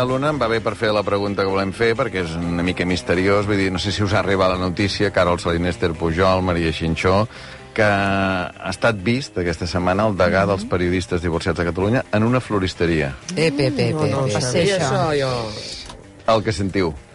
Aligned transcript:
senyora 0.00 0.04
Luna, 0.04 0.30
em 0.30 0.38
va 0.40 0.48
bé 0.48 0.60
per 0.60 0.74
fer 0.76 0.90
la 0.92 1.02
pregunta 1.02 1.42
que 1.44 1.50
volem 1.50 1.72
fer, 1.76 1.92
perquè 1.96 2.22
és 2.24 2.32
una 2.36 2.62
mica 2.64 2.84
misteriós. 2.86 3.46
Vull 3.46 3.58
dir, 3.58 3.70
no 3.72 3.78
sé 3.78 3.92
si 3.92 4.02
us 4.02 4.12
ha 4.14 4.20
arribat 4.20 4.50
la 4.54 4.58
notícia, 4.58 5.10
Carol 5.12 5.38
Salinester 5.38 5.92
Pujol, 5.92 6.42
Maria 6.42 6.72
Xinxó, 6.72 7.26
que 7.74 7.84
ha 7.84 8.70
estat 8.70 8.96
vist 9.04 9.36
aquesta 9.38 9.66
setmana 9.66 10.06
el 10.08 10.16
degà 10.16 10.46
dels 10.48 10.64
periodistes 10.64 11.20
divorciats 11.22 11.60
a 11.60 11.64
Catalunya 11.68 12.04
en 12.12 12.24
una 12.24 12.40
floristeria. 12.40 13.12
Ep, 13.36 13.60
ep, 13.60 13.78
ep, 13.78 13.94
No, 13.94 14.06
no, 14.06 14.26
ep, 14.26 14.36
ep. 14.36 14.40
sabia 14.40 14.78
això, 14.80 15.04
jo. 15.20 15.30
El 16.34 16.42
que 16.44 16.52
sentiu. 16.52 16.94
No, 16.94 17.09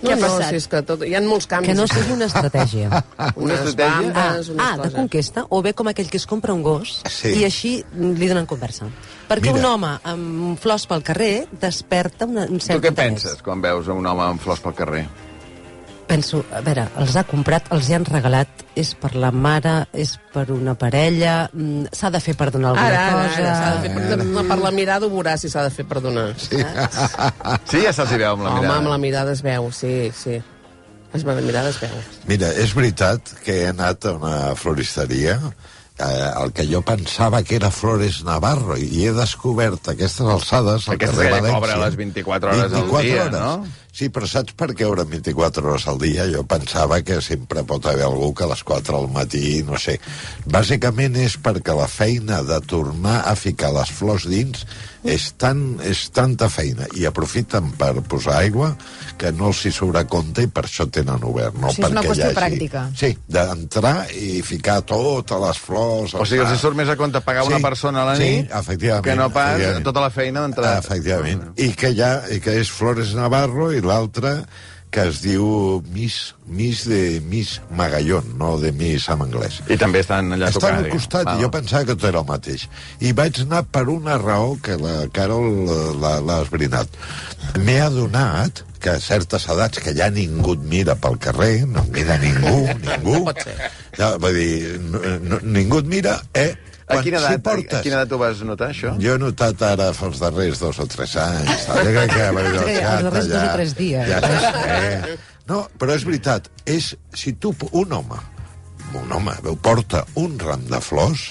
Què 0.00 0.12
ha 0.12 0.16
no, 0.16 0.22
passat? 0.26 0.48
si 0.48 0.56
és 0.60 0.66
que 0.72 0.80
tot, 0.88 1.02
hi 1.04 1.14
ha 1.14 1.20
molts 1.24 1.46
canvis. 1.50 1.68
Que 1.70 1.76
no 1.76 1.86
sigui 1.90 2.12
una 2.14 2.26
estratègia. 2.30 2.88
Una 3.36 3.54
estratègia? 3.54 4.10
Ah, 4.10 4.12
bandes, 4.16 4.48
unes 4.48 4.64
ah, 4.66 4.76
de 4.80 4.90
conquesta, 4.94 5.44
o 5.50 5.60
bé 5.62 5.72
com 5.76 5.88
aquell 5.92 6.08
que 6.10 6.16
es 6.16 6.26
compra 6.26 6.54
un 6.56 6.62
gos 6.64 7.00
Sí. 7.10 7.34
i 7.40 7.44
així 7.44 7.72
li 7.94 8.28
donen 8.30 8.46
conversa. 8.48 8.88
Perquè 9.28 9.52
Mira. 9.52 9.58
un 9.60 9.64
home 9.74 9.90
amb 10.10 10.58
flors 10.58 10.86
pel 10.90 11.02
carrer 11.06 11.46
desperta 11.60 12.26
una, 12.26 12.46
un 12.48 12.58
cert 12.60 12.80
Tu 12.80 12.86
què 12.88 12.94
interès. 12.94 13.12
penses 13.24 13.42
quan 13.42 13.60
veus 13.60 13.86
un 13.92 14.06
home 14.06 14.24
amb 14.24 14.40
flors 14.40 14.60
pel 14.64 14.74
carrer? 14.74 15.04
Penso, 16.10 16.40
a 16.50 16.58
veure, 16.66 16.88
els 16.98 17.14
ha 17.16 17.22
comprat, 17.28 17.68
els 17.74 17.86
hi 17.88 17.94
han 17.94 18.04
regalat, 18.08 18.64
és 18.78 18.90
per 18.98 19.12
la 19.14 19.30
mare, 19.30 19.86
és 19.94 20.16
per 20.34 20.48
una 20.50 20.74
parella, 20.74 21.44
mm, 21.54 21.92
s'ha 21.94 22.10
de 22.10 22.20
fer 22.24 22.34
per 22.36 22.48
donar 22.50 22.72
alguna 22.72 22.88
Ara, 22.88 23.04
ara, 23.06 23.28
cosa... 23.28 23.44
ara, 23.44 23.54
s'ha 23.54 23.70
de 23.76 23.88
fer, 23.94 23.94
per, 24.18 24.24
no, 24.26 24.42
per 24.50 24.58
la 24.58 24.72
mirada 24.74 25.06
ho 25.06 25.12
veuràs 25.14 25.44
si 25.46 25.50
s'ha 25.52 25.62
de 25.68 25.70
fer 25.74 25.86
perdonar. 25.86 26.32
Sí. 26.36 26.58
Sí, 27.70 27.84
ja 27.86 27.92
se'ls 27.94 28.10
hi 28.10 28.18
veu 28.24 28.32
amb 28.34 28.42
la 28.42 28.50
Home, 28.56 28.60
mirada. 28.64 28.76
amb 28.80 28.90
la 28.90 28.98
mirada 28.98 29.32
es 29.38 29.42
veu, 29.46 29.70
sí, 29.72 30.10
sí. 30.16 30.40
Es, 31.14 31.24
la 31.26 31.34
mirada 31.42 31.70
es 31.70 31.78
veu. 31.82 31.94
Mira, 32.30 32.50
és 32.62 32.74
veritat 32.74 33.30
que 33.44 33.62
he 33.62 33.68
anat 33.70 34.04
a 34.06 34.12
una 34.18 34.34
floristeria 34.58 35.38
eh, 35.98 36.30
el 36.42 36.52
que 36.54 36.66
jo 36.70 36.82
pensava 36.86 37.42
que 37.42 37.56
era 37.58 37.70
Flores 37.74 38.22
Navarro 38.24 38.76
i 38.78 39.06
he 39.08 39.12
descobert 39.16 39.90
aquestes 39.90 40.26
alçades 40.26 40.86
al 40.88 40.94
Aquesta 40.94 41.16
carrer 41.16 41.30
que 41.30 41.34
València 41.40 41.56
cobra 41.58 41.78
les 41.82 41.98
24 41.98 42.52
hores 42.54 42.62
al 42.64 42.70
24 42.78 43.02
dia, 43.08 43.24
hores. 43.24 43.40
no? 43.40 43.78
Sí, 43.92 44.08
però 44.08 44.28
saps 44.30 44.54
per 44.58 44.70
què 44.76 44.86
obren 44.86 45.08
24 45.10 45.66
hores 45.66 45.86
al 45.90 45.98
dia? 46.00 46.26
Jo 46.30 46.44
pensava 46.48 47.00
que 47.02 47.18
sempre 47.24 47.64
pot 47.66 47.86
haver 47.90 48.06
algú 48.06 48.32
que 48.34 48.46
a 48.46 48.50
les 48.52 48.62
4 48.64 48.96
al 48.96 49.10
matí, 49.12 49.62
no 49.66 49.78
sé. 49.82 49.98
Bàsicament 50.46 51.18
és 51.20 51.36
perquè 51.42 51.74
la 51.76 51.88
feina 51.90 52.42
de 52.46 52.60
tornar 52.70 53.22
a 53.28 53.34
ficar 53.36 53.72
les 53.76 53.90
flors 53.90 54.28
dins 54.30 54.64
és, 55.00 55.30
tan, 55.40 55.78
és 55.86 56.02
tanta 56.12 56.50
feina 56.52 56.84
i 56.98 57.06
aprofiten 57.08 57.70
per 57.80 57.94
posar 58.04 58.34
aigua 58.42 58.74
que 59.20 59.30
no 59.32 59.48
els 59.48 59.62
hi 59.64 59.72
sobra 59.72 60.02
compte 60.08 60.44
i 60.44 60.50
per 60.52 60.66
això 60.68 60.84
tenen 60.92 61.24
obert. 61.24 61.56
No 61.56 61.70
O 61.70 61.72
sigui, 61.72 61.86
és 61.88 61.94
una 61.94 62.02
qüestió 62.04 62.26
hagi... 62.28 62.36
pràctica. 62.36 62.82
Sí, 63.00 63.10
d'entrar 63.32 63.94
i 64.16 64.42
ficar 64.44 64.80
totes 64.88 65.40
les 65.40 65.60
flors... 65.64 66.14
O 66.14 66.26
sigui, 66.28 66.42
els 66.44 66.52
hi 66.52 66.60
surt 66.60 66.76
més 66.76 66.92
a 66.92 66.96
compte 67.00 67.22
pagar 67.24 67.46
una 67.48 67.56
Sí, 67.60 67.64
persona 67.64 68.04
a 68.04 68.10
la 68.10 68.16
sí, 68.20 68.28
nit 68.28 68.52
efectivament, 68.60 69.06
que 69.08 69.16
no 69.16 69.30
pas 69.32 69.64
tota 69.84 70.04
la 70.04 70.12
feina 70.12 70.44
d'entrar. 70.44 70.76
Efectivament. 70.84 71.48
I 71.56 71.72
que, 71.76 71.94
ja, 71.96 72.12
I 72.28 72.40
que 72.44 72.58
és 72.60 72.72
Flores 72.72 73.14
Navarro 73.16 73.70
i 73.72 73.79
l'altre 73.84 74.44
que 74.90 75.04
es 75.06 75.20
diu 75.22 75.44
Miss, 75.94 76.32
Miss 76.50 76.80
de 76.90 77.20
Miss 77.30 77.60
Magallón, 77.78 78.32
no 78.40 78.56
de 78.58 78.72
Miss 78.74 79.04
en 79.12 79.20
anglès. 79.22 79.60
I 79.70 79.76
també 79.78 80.00
estan 80.02 80.32
allà 80.34 80.48
Està 80.50 80.64
tocant. 80.64 80.80
al 80.80 80.88
costat, 80.90 81.28
i 81.36 81.44
jo 81.44 81.50
pensava 81.54 81.84
que 81.86 81.94
tot 81.94 82.08
era 82.08 82.18
el 82.24 82.26
mateix. 82.26 82.64
I 82.98 83.12
vaig 83.14 83.38
anar 83.44 83.60
per 83.70 83.84
una 83.92 84.16
raó 84.18 84.56
que 84.58 84.74
la 84.82 85.04
Carol 85.14 85.46
eh, 85.70 85.92
l'ha 86.02 86.40
esbrinat. 86.42 86.90
M'he 87.62 87.78
adonat 87.84 88.64
que 88.82 88.96
a 88.96 88.98
certes 89.04 89.46
edats 89.52 89.78
que 89.78 89.94
ja 89.94 90.08
ningú 90.10 90.56
et 90.58 90.66
mira 90.66 90.96
pel 90.98 91.20
carrer, 91.22 91.68
no 91.70 91.84
mira 91.94 92.18
ningú, 92.18 92.56
ningú. 92.82 93.20
pot 93.30 93.38
ser. 93.46 93.70
Ja, 93.94 94.16
vull 94.18 94.34
dir, 94.34 94.74
no, 94.90 95.04
no, 95.22 95.38
ningú 95.44 95.84
et 95.84 95.86
mira, 95.92 96.16
eh? 96.34 96.56
A 96.90 96.96
Quan 96.96 97.04
quina, 97.06 97.20
s'hi 97.22 97.36
edat, 97.38 97.46
a, 97.46 97.78
a 97.78 97.82
quina 97.84 97.98
edat 98.00 98.12
ho 98.12 98.18
vas 98.18 98.40
notar, 98.42 98.70
això? 98.74 98.90
jo 98.98 99.12
he 99.14 99.20
notat 99.22 99.62
ara 99.62 99.90
els 99.94 100.18
darrers 100.22 100.58
dos 100.58 100.80
o 100.82 100.86
tres 100.90 101.12
anys. 101.22 101.66
tal. 101.68 101.82
Jo 101.86 101.92
crec 101.94 102.14
que 102.16 102.24
va 102.34 102.42
haver 102.42 102.64
Sí, 102.64 102.76
els 102.80 103.04
darrers 103.06 103.28
dos 103.30 103.42
o 103.42 103.52
tres 103.54 103.74
dies. 103.78 104.08
Ja 104.10 104.20
sé. 104.24 105.18
No, 105.50 105.60
però 105.78 105.94
és 105.94 106.04
veritat. 106.06 106.50
És, 106.66 106.92
si 107.14 107.32
tu, 107.38 107.54
un 107.72 107.92
home, 107.94 108.18
un 108.98 109.12
home, 109.14 109.36
veu, 109.46 109.54
porta 109.56 110.02
un 110.18 110.34
ram 110.42 110.66
de 110.70 110.80
flors, 110.82 111.28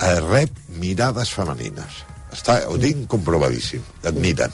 eh, 0.00 0.18
rep 0.28 0.52
mirades 0.80 1.32
femenines. 1.32 2.02
Està, 2.34 2.60
ho 2.68 2.76
tinc 2.80 3.06
comprovadíssim. 3.08 3.82
Et 4.04 4.16
miren. 4.20 4.52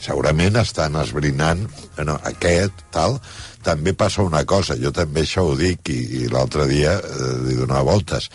Segurament 0.00 0.56
estan 0.60 0.96
esbrinant 1.00 1.64
no, 2.04 2.18
aquest, 2.28 2.84
tal. 2.94 3.18
També 3.64 3.92
passa 3.92 4.22
una 4.22 4.44
cosa, 4.48 4.76
jo 4.78 4.92
també 4.94 5.24
això 5.26 5.42
ho 5.48 5.56
dic 5.58 5.88
i, 5.92 5.96
i 6.22 6.28
l'altre 6.30 6.66
dia 6.70 6.92
eh, 7.00 7.32
li 7.48 7.56
donava 7.58 7.82
voltes. 7.90 8.28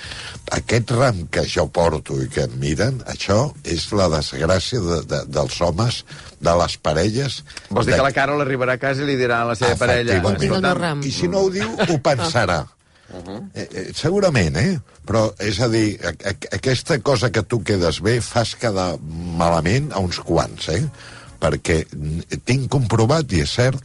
Aquest 0.51 0.91
ram 0.93 1.23
que 1.31 1.45
jo 1.49 1.65
porto 1.73 2.17
i 2.21 2.27
que 2.29 2.43
em 2.49 2.57
miren, 2.61 2.99
això 3.09 3.47
és 3.63 3.87
la 3.95 4.09
desgràcia 4.11 4.81
de, 4.83 4.99
de, 5.09 5.21
dels 5.31 5.61
homes, 5.63 6.03
de 6.43 6.53
les 6.59 6.75
parelles... 6.83 7.39
Vols 7.69 7.87
dir 7.87 7.95
de- 7.95 8.01
que 8.01 8.09
la 8.09 8.13
Carol 8.13 8.43
arribarà 8.43 8.75
a 8.75 8.81
casa 8.81 9.01
i 9.05 9.07
li 9.09 9.15
dirà 9.17 9.41
a 9.45 9.49
la 9.53 9.55
seva 9.57 9.77
parella... 9.79 10.19
Efectivament. 10.19 10.41
Tinc 10.43 10.51
el 10.51 10.61
meu 10.61 10.71
"Escolta'm, 10.73 10.81
ram. 10.83 11.03
I 11.07 11.15
si 11.15 11.31
no 11.31 11.45
ho 11.47 11.51
diu, 11.53 11.71
ho 11.87 11.97
pensarà. 12.03 12.59
eh, 13.53 13.67
eh, 13.69 13.87
segurament, 13.95 14.55
eh? 14.57 14.77
Però, 15.07 15.25
és 15.39 15.59
a 15.61 15.67
dir, 15.71 15.97
a, 16.03 16.11
a, 16.29 16.35
aquesta 16.59 16.99
cosa 17.05 17.29
que 17.31 17.43
tu 17.47 17.59
quedes 17.63 17.99
bé 18.03 18.19
fas 18.25 18.55
quedar 18.59 18.95
malament 19.39 19.91
a 19.93 19.99
uns 20.03 20.19
quants, 20.23 20.69
eh? 20.73 20.83
Perquè 21.43 21.81
tinc 22.47 22.69
comprovat, 22.71 23.27
i 23.35 23.43
és 23.43 23.51
cert, 23.59 23.83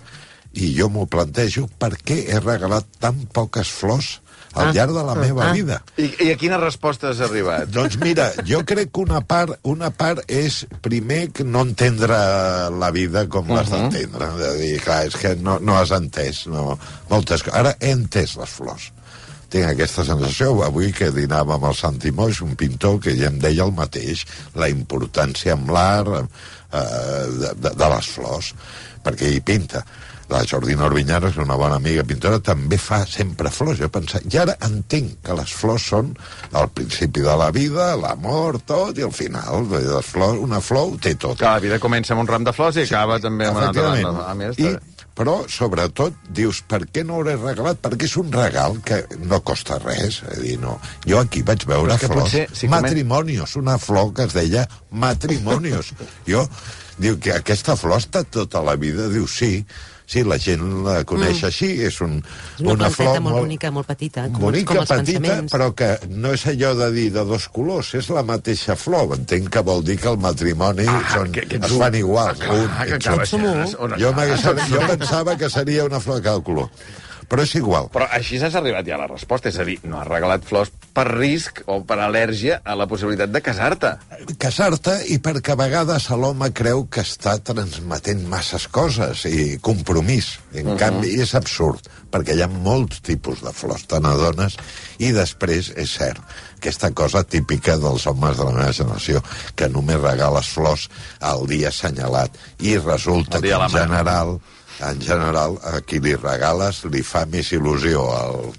i 0.55 0.71
jo 0.79 0.87
m'ho 0.89 1.05
plantejo, 1.11 1.67
per 1.79 1.97
què 1.99 2.23
he 2.31 2.39
regalat 2.41 2.87
tan 3.03 3.19
poques 3.35 3.69
flors 3.75 4.21
al 4.55 4.71
Ah. 4.71 4.73
llarg 4.73 4.95
de 4.97 5.03
la 5.05 5.15
meva 5.15 5.43
Ah. 5.49 5.53
vida? 5.53 5.83
I, 6.01 6.07
I 6.25 6.31
a 6.33 6.37
quina 6.41 6.57
resposta 6.59 7.11
has 7.11 7.21
arribat? 7.21 7.69
Doncs 7.69 7.99
mira, 8.01 8.31
jo 8.49 8.63
crec 8.65 8.91
que 8.91 9.01
una 9.05 9.21
part, 9.21 9.59
una 9.63 9.91
part 9.91 10.23
és, 10.27 10.65
primer, 10.81 11.31
que 11.33 11.45
no 11.45 11.63
entendre 11.67 12.17
la 12.71 12.91
vida 12.91 13.27
com 13.29 13.51
l'has 13.53 13.69
d'entendre. 13.71 14.31
De 14.39 14.55
dir, 14.59 14.81
clar, 14.83 15.05
és 15.07 15.15
que 15.21 15.35
no, 15.37 15.59
no 15.61 15.77
has 15.77 15.91
entès 15.95 16.47
no, 16.47 16.79
moltes 17.11 17.43
coses. 17.45 17.59
Ara 17.61 17.77
he 17.79 17.93
entès 17.93 18.37
les 18.41 18.49
flors. 18.51 18.89
Tinc 19.53 19.71
aquesta 19.71 20.05
sensació. 20.05 20.53
Avui 20.67 20.93
que 20.97 21.11
dinava 21.15 21.57
amb 21.57 21.69
el 21.71 21.77
Santi 21.77 22.13
Moix, 22.13 22.43
un 22.45 22.57
pintor 22.61 22.99
que 23.05 23.15
ja 23.17 23.31
em 23.33 23.39
deia 23.41 23.65
el 23.65 23.73
mateix, 23.77 24.27
la 24.59 24.69
importància 24.73 25.55
amb 25.57 25.73
l'art 25.73 26.13
eh, 26.19 26.25
de, 26.73 27.55
de, 27.57 27.73
de 27.73 27.91
les 27.95 28.13
flors, 28.17 28.53
perquè 29.05 29.33
hi 29.33 29.41
pinta. 29.41 29.85
La 30.29 30.43
Jordina 30.45 30.89
que 30.91 31.29
és 31.31 31.37
una 31.41 31.57
bona 31.57 31.77
amiga 31.77 32.03
pintora, 32.05 32.39
també 32.45 32.77
fa 32.77 33.05
sempre 33.09 33.49
flors. 33.51 33.79
Jo 33.81 33.89
pensava, 33.89 34.25
i 34.29 34.37
ara 34.37 34.57
entenc 34.67 35.23
que 35.25 35.35
les 35.39 35.53
flors 35.57 35.87
són 35.89 36.11
el 36.53 36.69
principi 36.69 37.21
de 37.25 37.37
la 37.37 37.51
vida, 37.51 37.95
l'amor, 37.97 38.61
tot, 38.67 38.99
i 38.99 39.03
al 39.07 39.13
final, 39.13 39.65
les 39.73 40.05
flors, 40.05 40.39
una 40.39 40.61
flor 40.61 40.93
ho 40.93 40.99
té 41.01 41.15
tot. 41.15 41.39
Que 41.39 41.49
la 41.49 41.59
vida 41.65 41.79
comença 41.81 42.13
amb 42.13 42.27
un 42.27 42.29
ram 42.29 42.45
de 42.45 42.53
flors 42.53 42.77
i 42.77 42.85
acaba 42.85 43.19
també 43.21 43.49
amb 43.49 43.57
una 43.57 43.71
altra 43.71 43.89
Efectivament. 43.89 44.19
banda. 44.19 44.29
Ah, 44.29 44.35
mira, 44.35 44.53
I, 44.59 44.75
bé. 44.75 45.07
però, 45.19 45.37
sobretot, 45.49 46.15
dius, 46.29 46.61
per 46.69 46.83
què 46.93 47.05
no 47.07 47.19
ho 47.19 47.25
he 47.27 47.37
regalat? 47.37 47.81
Perquè 47.83 48.05
és 48.05 48.17
un 48.21 48.31
regal 48.33 48.77
que 48.85 49.01
no 49.25 49.41
costa 49.41 49.79
res. 49.83 50.21
És 50.21 50.23
a 50.29 50.37
dir, 50.43 50.59
no. 50.61 50.79
Jo 51.09 51.21
aquí 51.25 51.43
vaig 51.43 51.65
veure 51.67 51.97
flors. 51.99 52.21
potser, 52.21 52.49
si 52.53 52.69
Matrimonios, 52.69 53.57
una 53.57 53.79
flor 53.79 54.13
que 54.13 54.29
es 54.29 54.37
deia 54.37 54.69
matrimonios. 54.91 55.95
jo, 56.29 56.45
diu 56.99 57.19
que 57.23 57.33
aquesta 57.37 57.77
flor 57.79 57.99
està 58.03 58.25
tota 58.25 58.61
la 58.67 58.75
vida, 58.77 59.09
diu, 59.13 59.27
sí, 59.31 59.65
sí, 60.09 60.23
la 60.25 60.39
gent 60.41 60.63
la 60.87 61.03
coneix 61.05 61.43
mm. 61.43 61.47
així, 61.51 61.69
és 61.85 61.99
un, 62.01 62.17
És 62.23 62.63
una, 62.65 62.73
una 62.75 62.89
flor 62.91 63.11
planteta 63.13 63.25
molt 63.27 63.37
bonica, 63.43 63.71
molt 63.71 63.87
petita, 63.91 64.25
com, 64.33 64.41
bonica, 64.47 64.73
com 64.73 64.81
els 64.83 64.93
petita, 64.93 65.21
pensaments. 65.21 65.53
però 65.53 65.71
que 65.77 65.91
no 66.09 66.33
és 66.33 66.47
allò 66.49 66.73
de 66.79 66.91
dir 66.95 67.09
de 67.13 67.25
dos 67.29 67.49
colors, 67.53 67.93
és 68.01 68.09
la 68.15 68.23
mateixa 68.25 68.77
flor. 68.77 69.13
Entenc 69.19 69.51
que 69.53 69.65
vol 69.67 69.85
dir 69.85 69.99
que 70.01 70.09
el 70.09 70.17
matrimoni 70.23 70.87
ah, 70.89 71.03
són, 71.13 71.31
que- 71.33 71.45
que 71.47 71.61
es 71.61 71.71
un- 71.71 71.79
fan 71.85 71.95
iguals. 72.01 72.41
Ah, 72.41 72.55
un, 72.55 72.71
que 72.89 72.95
ets 72.97 73.07
acaba 73.07 73.29
un. 73.37 73.99
Jo, 74.01 74.15
jo 74.73 74.87
pensava 74.97 75.37
que 75.37 75.51
seria 75.51 75.85
una 75.85 76.01
flor 76.01 76.17
de 76.23 76.23
cada 76.31 76.41
color. 76.41 76.71
Però 77.29 77.45
és 77.45 77.55
igual. 77.59 77.91
Però 77.93 78.07
així 78.17 78.39
has 78.41 78.57
arribat 78.57 78.87
ja 78.89 78.97
a 78.97 79.03
la 79.03 79.09
resposta, 79.11 79.51
és 79.51 79.59
a 79.61 79.67
dir, 79.69 79.77
no 79.85 79.99
has 80.01 80.09
regalat 80.09 80.47
flors 80.49 80.71
per 80.97 81.05
risc 81.11 81.61
o 81.69 81.83
per 81.87 81.99
al·lèrgia 82.01 82.63
a 82.65 82.75
la 82.79 82.89
possibilitat 82.89 83.31
de 83.35 83.43
casar-te. 83.45 83.93
Casar-te 84.41 84.95
i 85.13 85.19
perquè 85.23 85.53
a 85.53 85.59
vegades 85.61 86.09
l'home 86.11 86.49
creu 86.57 86.87
que 86.91 87.05
està 87.05 87.37
transmetent 87.45 88.25
masses 88.33 88.65
coses 88.73 89.27
i 89.29 89.59
compromís. 89.61 90.39
En 90.55 90.67
uh 90.67 90.73
-huh. 90.73 90.79
canvi, 90.81 91.21
és 91.21 91.35
absurd, 91.35 91.89
perquè 92.11 92.35
hi 92.35 92.43
ha 92.43 92.49
molts 92.49 93.03
tipus 93.05 93.43
de 93.45 93.53
flors, 93.53 93.85
tant 93.87 94.07
a 94.07 94.15
dones, 94.17 94.57
i 94.99 95.13
després, 95.13 95.73
és 95.77 95.91
cert, 95.91 96.21
aquesta 96.57 96.91
cosa 96.91 97.23
típica 97.23 97.77
dels 97.77 98.07
homes 98.07 98.37
de 98.37 98.45
la 98.45 98.53
meva 98.53 98.73
generació, 98.73 99.23
que 99.55 99.69
només 99.69 100.01
regales 100.01 100.49
flors 100.49 100.89
al 101.21 101.47
dia 101.47 101.69
assenyalat, 101.69 102.31
i 102.61 102.79
resulta 102.79 103.41
que 103.41 103.53
en 103.53 103.91
mare. 103.91 104.39
En 104.85 105.01
general, 105.03 105.57
a 105.67 105.81
qui 105.83 105.99
li 106.03 106.15
regales 106.19 106.85
li 106.93 107.03
fa 107.03 107.25
més 107.31 107.51
il·lusió 107.57 108.05
el, 108.15 108.51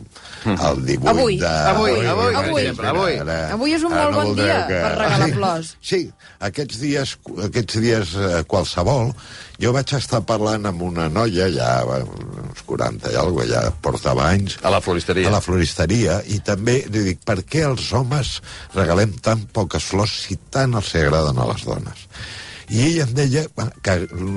el 0.51 0.81
18 0.86 1.12
Avui, 1.12 1.38
de... 1.39 1.51
avui, 1.71 1.94
avui, 2.06 2.33
per 2.33 2.42
avui, 2.44 2.62
exemple, 2.63 2.89
avui. 2.92 3.19
Avui 3.56 3.75
és 3.77 3.86
un 3.88 3.94
ara 3.95 4.07
molt 4.07 4.18
bon 4.18 4.31
voldreu 4.31 4.50
dia 4.50 4.57
per 4.69 4.92
regalar 4.98 5.30
sí, 5.30 5.36
flors. 5.38 5.69
Sí, 5.92 6.01
aquests 6.50 6.81
dies, 6.81 7.13
aquests 7.48 7.80
dies 7.83 8.16
eh, 8.19 8.42
qualsevol, 8.51 9.13
jo 9.60 9.71
vaig 9.75 9.94
estar 9.98 10.21
parlant 10.27 10.68
amb 10.69 10.83
una 10.89 11.07
noia, 11.12 11.50
ja 11.56 11.71
uns 12.04 12.65
40 12.68 13.13
i 13.13 13.19
alguna 13.19 13.48
ja 13.50 13.63
portava 13.83 14.27
anys, 14.31 14.60
A 14.63 14.74
la 14.75 14.81
floristeria. 14.83 15.27
a 15.27 15.36
la 15.38 15.44
floristeria, 15.44 16.19
i 16.27 16.42
també 16.44 16.81
li 16.92 17.06
dic, 17.12 17.24
per 17.27 17.42
què 17.48 17.63
els 17.68 17.92
homes 17.95 18.38
regalem 18.75 19.15
tan 19.24 19.48
poques 19.56 19.88
flors 19.92 20.19
si 20.27 20.39
tant 20.51 20.75
els 20.80 20.94
agraden 21.00 21.39
a 21.39 21.50
les 21.54 21.65
dones? 21.68 22.07
I 22.69 22.81
ell 22.86 23.00
em 23.01 23.13
deia 23.18 23.45
que 23.81 23.95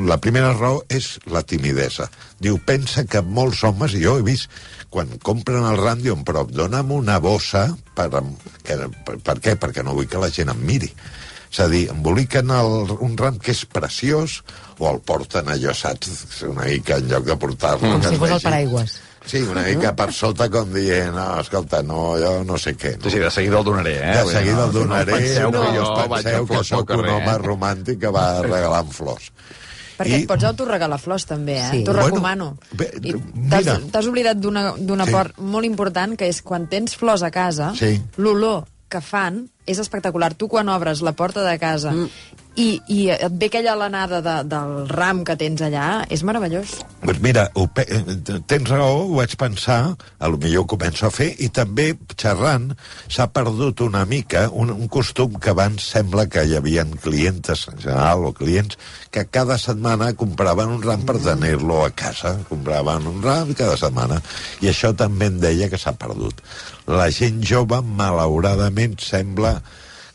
la 0.08 0.16
primera 0.24 0.54
raó 0.56 0.80
és 0.88 1.18
la 1.28 1.42
timidesa. 1.44 2.08
Diu, 2.40 2.56
pensa 2.64 3.04
que 3.04 3.20
molts 3.20 3.60
homes, 3.68 3.92
i 3.92 4.00
jo 4.06 4.16
he 4.18 4.24
vist, 4.24 4.48
quan 4.92 5.10
compren 5.24 5.66
el 5.68 5.76
ram, 5.80 6.00
diuen, 6.00 6.24
però 6.24 6.46
dona'm 6.48 6.94
una 6.96 7.18
bossa 7.20 7.66
per, 7.96 8.08
que, 8.64 8.78
per, 9.04 9.18
per 9.20 9.36
què? 9.44 9.56
Perquè 9.60 9.84
no 9.84 9.96
vull 9.98 10.08
que 10.08 10.22
la 10.22 10.32
gent 10.32 10.52
em 10.52 10.64
miri. 10.64 10.88
És 11.52 11.60
a 11.60 11.68
dir, 11.68 11.84
emboliquen 11.92 12.48
el, 12.56 12.96
un 13.04 13.16
ram 13.20 13.36
que 13.36 13.52
és 13.52 13.66
preciós 13.68 14.40
o 14.80 14.88
el 14.88 15.02
porten 15.04 15.52
allò, 15.52 15.74
saps? 15.76 16.40
Una 16.48 16.64
mica 16.64 16.96
en 16.96 17.10
lloc 17.12 17.28
de 17.28 17.36
portar-lo... 17.36 17.98
Que 18.00 18.14
si 18.14 18.20
fos 18.22 18.38
el 18.38 18.46
paraigües. 18.48 18.96
Sí, 19.24 19.38
una 19.42 19.62
mica 19.62 19.94
per 19.94 20.10
sota 20.12 20.48
com 20.50 20.72
dient, 20.74 21.12
no, 21.14 21.40
escolta, 21.40 21.82
no, 21.82 22.16
jo 22.18 22.32
no 22.44 22.56
sé 22.58 22.74
què. 22.76 22.96
No? 22.98 23.04
Sí, 23.04 23.10
sí, 23.16 23.18
de 23.22 23.30
seguida 23.30 23.58
el 23.60 23.64
donaré, 23.64 23.96
eh? 24.02 24.16
De 24.18 24.24
seguida 24.32 24.64
el 24.66 24.72
donaré. 24.72 25.12
No 25.12 25.18
penseu 25.18 25.50
que 25.52 25.58
no, 25.58 25.64
jo 25.76 25.82
us 25.82 25.92
vaig 26.10 26.10
penseu 26.24 26.46
que 26.50 26.64
sóc 26.64 26.90
un 26.96 27.08
home 27.08 27.36
romàntic 27.38 28.00
que 28.02 28.10
va 28.12 28.26
regalant 28.42 28.90
flors. 28.92 29.30
Perquè 29.98 30.08
I- 30.18 30.22
et 30.22 30.26
pots 30.26 30.42
autorregalar 30.48 30.98
flors, 30.98 31.26
també, 31.28 31.58
eh? 31.60 31.68
Sí. 31.70 31.84
T'ho 31.84 31.92
Bueno, 31.92 32.06
recomano. 32.08 32.58
mira. 32.94 33.78
T'has 33.92 34.06
oblidat 34.10 34.36
d'una 34.38 34.72
d'una 34.76 35.04
Sí. 35.06 35.12
part 35.12 35.38
molt 35.38 35.64
important, 35.66 36.16
que 36.18 36.26
és 36.28 36.42
quan 36.42 36.66
tens 36.66 36.96
flors 36.96 37.22
a 37.22 37.30
casa, 37.30 37.72
Sí. 37.78 38.02
l'olor 38.16 38.64
que 38.88 39.00
fan 39.00 39.48
és 39.66 39.78
espectacular. 39.78 40.34
Tu, 40.34 40.48
quan 40.48 40.68
obres 40.68 41.00
la 41.02 41.12
porta 41.12 41.42
de 41.48 41.58
casa 41.58 41.92
mm. 41.92 42.08
I, 42.56 42.80
i 42.92 42.98
et 43.14 43.32
ve 43.40 43.48
aquella 43.48 43.72
alenada 43.72 44.20
de, 44.24 44.34
del 44.48 44.72
ram 44.90 45.22
que 45.24 45.36
tens 45.40 45.62
allà, 45.64 46.04
és 46.12 46.22
meravellós. 46.26 46.74
Pues 47.02 47.20
mira, 47.24 47.46
ho 47.56 47.66
pe 47.72 47.84
eh, 47.88 48.02
tens 48.48 48.68
raó, 48.70 49.06
ho 49.06 49.16
vaig 49.16 49.36
pensar, 49.40 49.94
a 49.96 50.30
lo 50.30 50.40
millor 50.40 50.66
ho 50.66 50.70
començo 50.74 51.08
a 51.08 51.12
fer, 51.14 51.30
i 51.40 51.48
també, 51.54 51.92
xerrant, 52.12 52.70
s'ha 53.08 53.28
perdut 53.32 53.80
una 53.86 54.04
mica 54.08 54.46
un, 54.52 54.72
un 54.74 54.90
costum 54.92 55.38
que 55.40 55.52
abans 55.54 55.86
sembla 55.94 56.28
que 56.30 56.44
hi 56.44 56.56
havia 56.58 56.84
clientes 57.02 57.66
en 57.72 57.78
general, 57.80 58.26
o 58.28 58.32
clients, 58.36 58.78
que 59.12 59.24
cada 59.32 59.58
setmana 59.60 60.12
compraven 60.18 60.72
un 60.76 60.82
ram 60.84 61.06
per 61.08 61.18
tenir-lo 61.22 61.82
a 61.84 61.90
casa. 61.90 62.34
Compraven 62.48 63.08
un 63.08 63.22
ram 63.24 63.52
cada 63.56 63.76
setmana. 63.80 64.20
I 64.62 64.70
això 64.72 64.92
també 64.96 65.28
em 65.30 65.38
deia 65.42 65.70
que 65.72 65.80
s'ha 65.80 65.94
perdut. 65.98 66.40
La 66.88 67.08
gent 67.14 67.42
jove, 67.46 67.80
malauradament, 67.82 68.98
sembla 69.00 69.58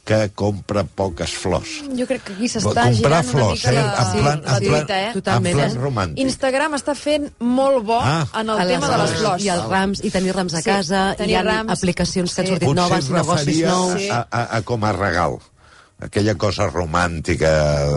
que 0.08 0.30
compra 0.40 0.86
poques 0.88 1.34
flors. 1.36 1.82
Jo 1.98 2.06
crec 2.08 2.24
que 2.24 2.34
aquí 2.38 2.48
Comprar 2.48 2.86
s'està 2.88 2.94
girant 2.96 3.26
flors, 3.28 3.66
una 3.66 3.72
mica 3.72 3.72
eh? 3.72 3.74
la, 3.76 3.82
En 3.82 4.22
plan- 4.22 4.24
la 4.24 4.42
plan- 4.42 4.60
truita, 4.64 5.02
eh? 5.02 5.12
Totalment. 5.18 5.52
En 5.60 5.60
plan 5.60 5.82
romàntic. 5.84 6.24
Instagram 6.24 6.78
està 6.80 6.96
fent 6.96 7.28
molt 7.40 7.84
bo 7.86 8.00
Ah. 8.02 8.26
en 8.40 8.50
el 8.50 8.60
A 8.64 8.66
tema 8.68 8.88
de 8.90 8.98
les 9.04 9.12
flors. 9.20 9.44
I 9.44 9.50
els 9.50 9.66
rams, 9.68 10.04
i 10.04 10.10
tenir 10.10 10.34
rams 10.34 10.54
a 10.54 10.62
Sí, 10.62 10.70
casa, 10.70 11.14
tenir 11.18 11.32
hi 11.32 11.36
ha 11.36 11.44
rams. 11.44 11.72
aplicacions 11.76 12.34
que 12.34 12.42
han 12.42 12.48
Sí. 12.48 12.54
sortit 12.54 12.68
Potser 12.70 12.84
noves, 12.84 13.04
es 13.06 13.12
negocis 13.12 13.62
nous. 13.68 13.94
Sí. 14.02 14.10
a, 14.10 14.28
a, 14.32 14.58
a 14.58 14.62
com 14.62 14.84
a 14.86 14.94
regal 14.94 15.38
aquella 16.00 16.36
cosa 16.38 16.68
romàntica, 16.70 17.50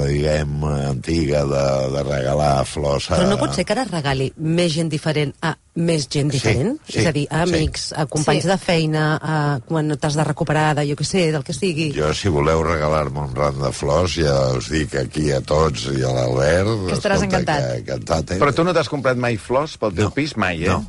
diguem, 0.07 0.63
antiga, 0.65 1.43
de, 1.45 1.65
de 1.93 2.03
regalar 2.07 2.65
flors 2.65 3.11
a... 3.11 3.19
Però 3.19 3.27
no 3.29 3.37
pot 3.41 3.53
ser 3.57 3.67
que 3.69 3.75
ara 3.77 3.85
regali 3.91 4.31
més 4.41 4.73
gent 4.73 4.89
diferent 4.93 5.35
a 5.45 5.53
més 5.81 6.07
gent 6.11 6.31
Sí, 6.33 6.39
diferent? 6.39 6.79
sí, 6.89 6.99
és 7.03 7.07
a 7.07 7.13
dir, 7.13 7.27
a 7.31 7.43
sí. 7.45 7.53
amics, 7.55 7.85
a 7.93 8.07
companys 8.11 8.47
Sí. 8.47 8.49
de 8.51 8.57
feina, 8.61 9.05
a 9.21 9.35
quan 9.69 9.93
t'has 10.01 10.17
de 10.17 10.25
recuperar 10.25 10.75
de, 10.81 10.87
jo 10.89 10.97
què 10.97 11.05
sé, 11.07 11.27
del 11.33 11.45
que 11.45 11.53
sigui. 11.57 11.91
Jo, 11.97 12.09
si 12.17 12.33
voleu 12.33 12.63
regalar-me 12.67 13.21
un 13.29 13.35
ram 13.37 13.61
de 13.61 13.73
flors, 13.77 14.17
ja 14.17 14.37
us 14.57 14.71
dic 14.73 14.97
aquí 14.97 15.29
a 15.37 15.43
tots 15.45 15.87
i 15.93 16.01
a 16.01 16.15
l'Albert... 16.17 16.89
Que 16.89 16.97
estaràs 16.97 17.21
escolta, 17.21 17.37
encantat. 17.43 17.69
Que, 17.69 17.83
encantat, 17.85 18.33
eh? 18.37 18.41
Però 18.41 18.55
tu 18.57 18.65
no 18.65 18.73
t'has 18.77 18.89
comprat 18.93 19.21
mai 19.21 19.37
flors 19.37 19.77
pel 19.81 19.93
teu 19.95 20.09
No. 20.09 20.15
pis? 20.17 20.37
Mai, 20.41 20.65
eh? 20.65 20.73
No. 20.73 20.83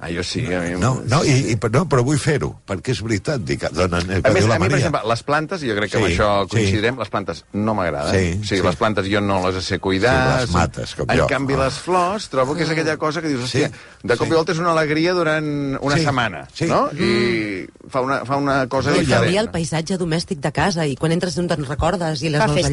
Ah, 0.00 0.10
jo 0.12 0.22
sí. 0.22 0.42
A 0.52 0.60
mi... 0.60 0.74
No, 0.80 1.02
no, 1.08 1.22
i, 1.24 1.52
i, 1.52 1.56
no, 1.72 1.82
però 1.88 2.02
vull 2.04 2.18
fer-ho, 2.20 2.50
perquè 2.68 2.92
és 2.92 3.00
veritat, 3.02 3.40
dic, 3.46 3.62
donen, 3.72 4.10
el 4.10 4.18
A 4.20 4.28
que 4.28 4.32
més, 4.34 4.44
diu 4.44 4.50
la 4.50 4.56
a 4.56 4.58
mi, 4.60 4.68
per 4.68 4.78
exemple, 4.78 5.00
les 5.08 5.22
plantes, 5.24 5.62
i 5.64 5.70
jo 5.70 5.76
crec 5.78 5.90
que 5.92 5.98
amb 6.00 6.06
Sí, 6.06 6.12
això 6.14 6.28
sí. 6.44 6.50
coincidirem, 6.54 6.98
les 7.00 7.08
plantes 7.12 7.44
no 7.52 7.74
m'agraden. 7.78 8.12
Sí, 8.12 8.38
o 8.40 8.44
sigui, 8.50 8.60
sí. 8.60 8.66
les 8.66 8.76
plantes 8.76 9.08
jo 9.10 9.20
no 9.24 9.38
les 9.50 9.64
sé 9.64 9.78
cuidar. 9.78 10.16
Sí, 10.40 10.40
les 10.46 10.54
mates, 10.56 10.94
com 10.94 11.10
en 11.10 11.18
jo. 11.22 11.26
canvi, 11.26 11.54
Ah. 11.54 11.64
les 11.64 11.78
flors, 11.80 12.28
trobo 12.28 12.54
que 12.54 12.62
és 12.64 12.70
aquella 12.70 12.96
cosa 12.96 13.22
que 13.22 13.28
dius, 13.28 13.48
Sí, 13.50 13.62
hòstia, 13.64 13.72
de 14.02 14.16
cop 14.16 14.26
sí. 14.26 14.32
i 14.32 14.36
volta 14.36 14.52
és 14.52 14.58
una 14.58 14.72
alegria 14.72 15.14
durant 15.14 15.78
una 15.80 15.96
Sí, 15.96 16.04
setmana, 16.04 16.46
sí. 16.52 16.66
no? 16.66 16.90
I 16.92 17.66
fa 17.88 18.00
una, 18.02 18.24
fa 18.24 18.36
una 18.36 18.66
cosa 18.68 18.90
No, 18.90 18.96
i 18.96 19.00
I 19.00 19.04
diferent. 19.06 19.24
canvia 19.24 19.40
el 19.40 19.50
paisatge 19.50 19.96
domèstic 19.98 20.38
de 20.40 20.52
casa, 20.52 20.84
i 20.86 20.96
quan 20.96 21.12
entres 21.12 21.38
on 21.38 21.48
te'n 21.48 21.64
recordes, 21.64 22.22
i 22.22 22.28
les 22.30 22.40
Fa 22.40 22.46
veus 22.48 22.66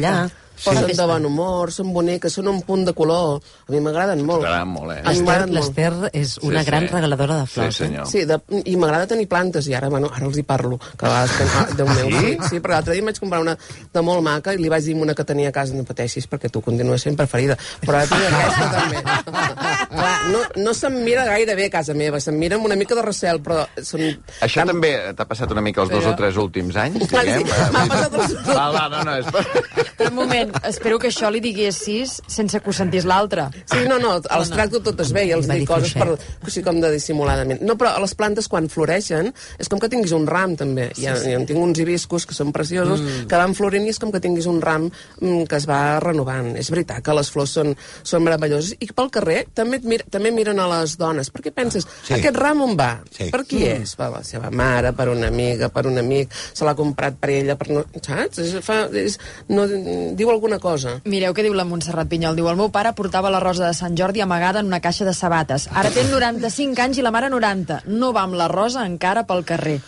allà... 0.54 0.80
Posen 0.84 0.96
de 0.96 1.06
bon 1.10 1.26
humor, 1.28 1.72
són 1.74 1.92
boniques, 1.94 2.32
són 2.32 2.48
un 2.48 2.60
punt 2.62 2.84
de 2.86 2.92
color. 2.96 3.40
A 3.68 3.72
mi 3.72 3.80
m'agraden 3.84 4.22
molt. 4.26 4.44
T'agraden 4.46 4.68
molt, 4.70 4.92
eh? 4.94 5.48
L'Ester 5.54 5.92
és 6.12 6.36
una 6.42 6.60
Sí, 6.62 6.66
gran 6.70 6.86
sí. 6.88 6.92
regaladora 6.94 7.40
de 7.42 7.46
Sí, 7.46 7.52
flors. 7.54 7.80
eh? 7.80 7.84
senyor. 7.84 8.06
Sí, 8.10 8.24
de, 8.24 8.38
i 8.64 8.76
m'agrada 8.76 9.06
tenir 9.10 9.26
plantes, 9.28 9.66
i 9.68 9.74
ara, 9.74 9.88
bueno, 9.92 10.10
ara 10.14 10.26
els 10.26 10.38
hi 10.38 10.42
parlo, 10.46 10.78
que 10.78 11.06
a 11.06 11.08
vegades... 11.08 11.36
Que, 11.36 11.44
ah, 11.44 11.66
Déu 11.76 11.88
meu, 11.88 12.10
sí? 12.20 12.36
sí, 12.48 12.60
perquè 12.60 12.74
l'altre 12.76 12.94
dia 12.94 13.02
em 13.02 13.08
vaig 13.10 13.18
comprar 13.20 13.40
una 13.42 13.56
de 13.94 14.02
molt 14.06 14.22
maca 14.24 14.54
i 14.54 14.58
li 14.62 14.68
vaig 14.72 14.84
dir 14.86 14.94
una 14.96 15.14
que 15.14 15.24
tenia 15.26 15.48
a 15.50 15.52
casa, 15.52 15.74
no 15.74 15.84
pateixis, 15.84 16.28
perquè 16.30 16.50
tu 16.52 16.60
continues 16.62 17.02
sent 17.02 17.16
preferida. 17.18 17.56
Però 17.82 17.98
ara 17.98 18.06
tinc 18.06 18.22
aquesta 18.28 18.70
també. 18.78 19.02
Clar, 19.94 20.14
no, 20.32 20.40
no 20.64 20.74
se'm 20.74 20.96
mira 21.04 21.24
gaire 21.28 21.54
bé 21.58 21.66
a 21.68 21.72
casa 21.76 21.94
meva, 21.94 22.20
se'm 22.22 22.36
mira 22.38 22.56
amb 22.58 22.66
una 22.66 22.76
mica 22.78 22.94
de 22.98 23.02
recel, 23.06 23.40
però 23.44 23.64
són... 23.82 24.00
Això 24.42 24.62
tan- 24.62 24.72
també 24.74 24.90
t'ha 25.16 25.26
passat 25.28 25.50
una 25.54 25.62
mica 25.64 25.82
els 25.84 25.90
dos 25.92 26.06
o 26.10 26.14
tres 26.18 26.36
últims 26.40 26.76
anys, 26.80 27.04
Ah, 27.14 27.22
sí, 27.24 27.42
diguem? 27.42 27.72
m'ha 27.74 27.84
passat 27.90 28.16
els- 28.18 28.34
Va, 28.48 28.66
va, 28.74 28.84
no, 28.92 29.02
no, 29.06 29.16
és... 29.18 29.83
Però 29.98 30.10
un 30.10 30.16
moment, 30.18 30.52
espero 30.66 30.98
que 31.00 31.10
això 31.10 31.30
li 31.32 31.40
diguessis 31.44 32.16
sense 32.26 32.60
que 32.60 32.70
ho 32.70 32.74
sentís 32.76 33.06
l'altre. 33.08 33.46
Sí, 33.70 33.84
no, 33.88 33.98
no, 34.02 34.16
els 34.18 34.52
tracto 34.52 34.80
totes 34.84 35.12
bé 35.14 35.26
i 35.28 35.34
els 35.36 35.48
dic 35.50 35.66
coses 35.68 35.94
per, 35.96 36.16
així 36.44 36.64
com 36.66 36.80
de 36.82 36.90
dissimuladament. 36.94 37.62
No, 37.64 37.78
però 37.80 37.94
a 37.94 38.02
les 38.02 38.14
plantes 38.18 38.48
quan 38.50 38.68
floreixen 38.72 39.30
és 39.58 39.70
com 39.70 39.82
que 39.82 39.90
tinguis 39.92 40.14
un 40.16 40.26
ram 40.30 40.56
també. 40.60 40.90
Sí, 40.94 41.06
ja, 41.06 41.16
ja 41.20 41.38
en 41.38 41.46
tinc 41.48 41.60
uns 41.60 41.80
hibiscus 41.80 42.26
que 42.28 42.36
són 42.36 42.52
preciosos, 42.54 43.02
mm. 43.02 43.28
que 43.30 43.40
van 43.40 43.56
florint 43.56 43.86
i 43.86 43.94
és 43.94 44.00
com 44.02 44.12
que 44.14 44.22
tinguis 44.24 44.48
un 44.50 44.60
ram 44.64 44.88
mm, 44.88 45.46
que 45.50 45.60
es 45.60 45.68
va 45.70 46.00
renovant. 46.04 46.54
És 46.60 46.72
veritat 46.74 47.04
que 47.04 47.16
les 47.16 47.30
flors 47.32 47.54
són, 47.58 47.74
són 48.02 48.24
meravelloses 48.26 48.76
i 48.80 48.90
pel 48.94 49.12
carrer 49.14 49.44
també, 49.54 49.80
et 49.82 49.88
mir, 49.88 50.02
també 50.10 50.34
miren 50.34 50.60
a 50.62 50.68
les 50.76 50.98
dones 51.00 51.30
perquè 51.34 51.54
penses, 51.54 51.84
Sí. 51.84 52.06
sí. 52.08 52.14
aquest 52.18 52.36
ram 52.36 52.62
on 52.64 52.74
va? 52.78 52.90
Sí. 53.14 53.28
Per 53.32 53.42
qui 53.48 53.62
és? 53.68 53.94
Per 53.98 54.10
la 54.12 54.22
seva 54.26 54.50
mare, 54.54 54.92
per 54.96 55.08
una 55.12 55.28
amiga, 55.32 55.70
per 55.72 55.86
un 55.88 55.98
amic, 56.00 56.32
se 56.52 56.66
l'ha 56.66 56.74
comprat 56.78 57.16
per 57.20 57.30
ella, 57.34 57.56
per 57.60 57.70
no, 57.72 57.84
saps? 58.00 58.40
És, 58.42 58.54
fa, 58.64 58.84
és, 59.00 59.18
no, 59.48 59.66
diu 60.16 60.30
alguna 60.30 60.58
cosa. 60.62 60.98
Mireu 61.04 61.34
què 61.36 61.44
diu 61.44 61.54
la 61.56 61.66
Montserrat 61.68 62.08
Pinyol. 62.08 62.36
Diu, 62.38 62.48
el 62.50 62.58
meu 62.58 62.70
pare 62.74 62.94
portava 62.96 63.30
la 63.32 63.40
rosa 63.42 63.66
de 63.68 63.74
Sant 63.76 63.96
Jordi 63.98 64.22
amagada 64.24 64.60
en 64.60 64.70
una 64.70 64.80
caixa 64.84 65.04
de 65.04 65.14
sabates. 65.14 65.68
Ara 65.72 65.90
té 65.94 66.04
95 66.08 66.82
anys 66.84 67.00
i 67.00 67.04
la 67.04 67.12
mare 67.14 67.30
90. 67.32 67.82
No 67.90 68.12
va 68.16 68.24
amb 68.28 68.38
la 68.38 68.48
rosa 68.48 68.84
encara 68.86 69.24
pel 69.28 69.44
carrer. 69.46 69.78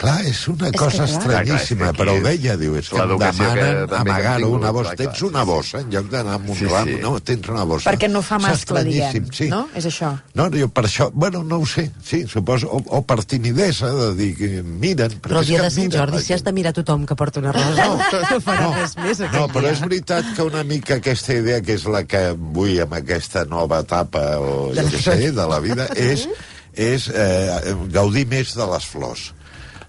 Clar, 0.00 0.18
és 0.28 0.42
una 0.48 0.70
que 0.72 0.80
cosa 0.80 1.04
estranyíssima, 1.04 1.92
Clar, 1.92 1.92
clar, 1.92 1.92
és 1.92 2.00
però 2.00 2.16
ho 2.16 2.24
deia, 2.24 2.56
diu, 2.60 2.76
és 2.80 2.88
que 2.88 3.02
em 3.02 3.14
demanen 3.20 3.96
amagar-ho 4.00 4.50
una 4.56 4.72
bossa. 4.74 4.96
Tens 4.98 5.22
una 5.28 5.44
bossa, 5.48 5.82
en 5.82 5.92
lloc 5.92 6.10
d'anar 6.12 6.38
amb 6.40 6.50
un 6.52 6.56
Sí, 6.62 6.68
ram, 6.70 6.88
sí. 6.88 6.98
no, 7.02 7.14
tens 7.20 7.48
una 7.52 7.64
bossa. 7.68 7.90
Perquè 7.90 8.10
no 8.10 8.22
fa 8.24 8.38
És 8.40 8.46
mascle, 8.46 8.84
diguem, 8.86 9.28
sí. 9.34 9.48
no? 9.52 9.64
És 9.78 9.86
això. 9.90 10.12
No, 10.38 10.48
jo 10.54 10.68
per 10.72 10.86
això, 10.88 11.10
bueno, 11.12 11.42
no 11.42 11.60
ho 11.62 11.66
sé, 11.66 11.88
sí, 12.04 12.22
suposo, 12.30 12.68
o, 12.70 12.82
o 12.98 13.02
per 13.06 13.22
timidesa, 13.24 13.90
de 13.98 14.10
dir 14.18 14.30
que 14.38 14.50
miren... 14.62 15.18
Però 15.22 15.40
el 15.40 15.46
és 15.46 15.52
dia 15.52 15.62
de 15.64 15.70
Sant 15.74 15.92
Jordi, 15.92 16.22
si 16.22 16.36
has 16.36 16.44
de 16.46 16.52
mirar 16.54 16.74
tothom 16.76 17.06
que 17.08 17.16
porta 17.18 17.42
una 17.42 17.52
rosa, 17.56 17.88
no, 17.88 18.22
no 18.30 18.40
farà 18.44 18.70
res 18.78 18.96
més 19.00 19.22
No, 19.32 19.41
aquell 19.44 19.58
però 19.58 19.72
és 19.72 19.82
veritat 19.84 20.32
que 20.36 20.46
una 20.46 20.62
mica 20.64 20.98
aquesta 21.00 21.36
idea, 21.38 21.60
que 21.64 21.76
és 21.78 21.84
la 21.90 22.04
que 22.08 22.22
vull 22.36 22.80
amb 22.84 22.96
aquesta 22.98 23.44
nova 23.50 23.82
etapa, 23.84 24.24
o 24.38 24.72
jo 24.76 24.88
què 24.88 25.04
sé, 25.04 25.18
de 25.34 25.46
la 25.48 25.60
vida, 25.64 25.88
és, 25.98 26.26
és 26.72 27.08
eh, 27.12 27.76
gaudir 27.94 28.26
més 28.30 28.56
de 28.58 28.68
les 28.74 28.90
flors 28.94 29.30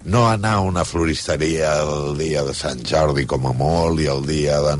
no 0.05 0.25
anar 0.29 0.53
a 0.57 0.61
una 0.67 0.83
floristeria 0.85 1.77
el 1.81 2.17
dia 2.17 2.41
de 2.43 2.53
Sant 2.53 2.81
Jordi 2.83 3.23
com 3.29 3.45
a 3.47 3.53
molt 3.55 4.01
i 4.03 4.07
el 4.11 4.25
dia 4.27 4.57
de... 4.61 4.73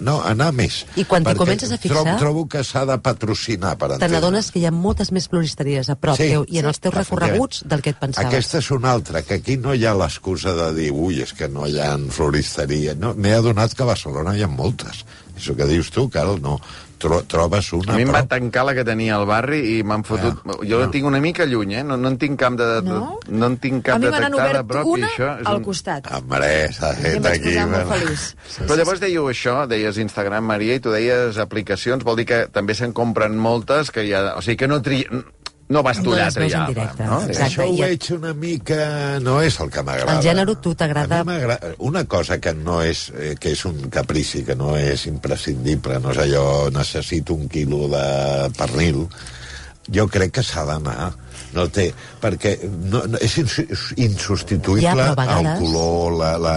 No, 0.00 0.20
anar 0.22 0.52
més. 0.54 0.82
I 0.96 1.04
quan 1.08 1.24
t'hi 1.26 1.34
comences 1.38 1.72
a 1.74 1.78
fixar- 1.82 2.02
Trobo, 2.04 2.18
trobo 2.20 2.44
que 2.48 2.62
s'ha 2.64 2.84
de 2.86 2.96
patrocinar, 3.02 3.74
per 3.76 3.88
Te 3.88 3.94
entendre. 3.96 4.16
n'adones 4.18 4.50
que 4.54 4.60
hi 4.62 4.66
ha 4.66 4.70
moltes 4.74 5.10
més 5.12 5.26
floristeries 5.28 5.90
a 5.90 5.96
prop 5.96 6.16
Sí, 6.20 6.28
teu 6.30 6.44
i 6.48 6.58
en 6.62 6.70
els 6.70 6.78
teus 6.78 6.94
recorreguts 6.94 7.64
del 7.66 7.82
que 7.82 7.90
et 7.90 7.98
pensaves. 7.98 8.28
Aquesta 8.30 8.58
és 8.62 8.70
una 8.70 8.92
altra, 8.92 9.22
que 9.26 9.40
aquí 9.40 9.56
no 9.56 9.74
hi 9.74 9.84
ha 9.86 9.94
l'excusa 9.98 10.54
de 10.54 10.70
dir 10.78 10.90
ui, 10.92 11.20
és 11.22 11.32
que 11.34 11.48
no 11.48 11.66
hi 11.66 11.80
ha 11.82 11.96
floristeria. 12.12 12.94
No, 12.94 13.14
M'he 13.18 13.34
adonat 13.34 13.74
que 13.74 13.82
a 13.82 13.90
Barcelona 13.90 14.36
hi 14.38 14.42
ha 14.46 14.48
moltes. 14.48 15.02
Això 15.36 15.56
que 15.58 15.66
dius 15.66 15.90
tu, 15.90 16.08
Carol, 16.12 16.38
no. 16.42 16.58
Tro 17.02 17.18
trobes 17.26 17.72
una 17.74 17.96
A 17.96 17.98
mi 17.98 18.04
em 18.06 18.12
va 18.14 18.22
tancar 18.30 18.62
la 18.68 18.76
que 18.76 18.84
tenia 18.86 19.16
al 19.16 19.24
barri 19.26 19.58
i 19.72 19.78
m'han 19.86 20.04
fotut... 20.06 20.44
Ah, 20.46 20.58
jo 20.62 20.78
la 20.78 20.86
ah. 20.86 20.92
tinc 20.92 21.08
una 21.08 21.18
mica 21.24 21.46
lluny, 21.50 21.74
eh? 21.80 21.82
No, 21.86 21.96
no 21.98 22.12
en 22.12 22.18
tinc 22.22 22.38
cap 22.38 22.54
de... 22.58 22.68
No? 22.86 23.00
no 23.26 23.50
en 23.50 23.58
tinc 23.62 23.82
cap 23.88 23.98
detectada 24.02 24.30
a 24.30 24.38
obert 24.38 24.68
prop 24.70 24.86
i 24.86 24.94
una 25.00 25.10
això 25.10 25.32
és 25.42 25.50
al 25.50 25.58
un... 25.58 25.66
costat. 25.66 26.06
Hombre, 26.14 26.52
s'ha 26.76 26.92
I 26.94 27.10
em 27.10 27.18
fet 27.18 27.28
aquí... 27.32 27.56
bueno. 27.58 27.82
feliç. 27.90 28.26
Però 28.60 28.78
llavors 28.78 29.02
dèieu 29.02 29.26
això, 29.32 29.56
deies 29.70 29.98
Instagram, 30.04 30.46
Maria, 30.52 30.78
i 30.78 30.84
tu 30.84 30.94
deies 30.94 31.42
aplicacions, 31.42 32.06
vol 32.06 32.22
dir 32.22 32.28
que 32.30 32.42
també 32.54 32.78
se'n 32.78 32.94
compren 32.94 33.34
moltes, 33.34 33.90
que 33.90 34.06
hi 34.06 34.14
ha... 34.14 34.28
O 34.38 34.44
sigui, 34.44 34.60
que 34.62 34.70
no 34.70 34.78
tri... 34.84 35.02
No 35.72 35.82
vas 35.84 35.98
tu 36.02 36.10
No 36.10 36.16
allà 36.16 36.26
a 36.26 36.30
les 36.30 36.36
veus 36.36 36.52
en 36.52 36.52
triar, 36.52 36.68
directe, 36.74 37.06
no? 37.08 37.18
exacte. 37.24 37.46
Això 37.48 37.66
ho 37.70 37.76
veig 37.78 38.08
una 38.18 38.32
mica... 38.36 38.78
No 39.24 39.38
és 39.40 39.56
el 39.64 39.70
que 39.72 39.84
m'agrada. 39.86 40.18
El 40.18 40.24
gènere 40.26 40.56
tu 40.60 40.74
t'agrada-. 40.76 41.22
Una 41.90 42.04
cosa 42.04 42.38
que 42.42 42.52
no 42.54 42.80
és... 42.84 43.06
Eh, 43.16 43.34
que 43.40 43.54
és 43.56 43.64
un 43.68 43.78
caprici, 43.92 44.44
que 44.46 44.56
no 44.58 44.74
és 44.76 45.06
imprescindible, 45.10 45.98
no 46.04 46.12
és 46.12 46.20
allò, 46.26 46.46
necessito 46.74 47.34
un 47.38 47.48
quilo 47.52 47.86
de 47.92 48.06
pernil, 48.58 49.06
jo 49.92 50.06
crec 50.12 50.36
que 50.38 50.44
s'ha 50.46 50.66
d'anar 50.68 51.10
no 51.52 51.66
té, 51.68 51.88
perquè 52.22 52.54
no, 52.64 53.02
no, 53.10 53.18
és 53.20 53.34
ins 53.42 53.56
insubstituïble 54.00 54.86
Ja, 54.86 54.94
a 54.94 55.10
el 55.10 55.16
vegades- 55.18 55.58
color, 55.60 56.14
la, 56.16 56.30
la, 56.40 56.54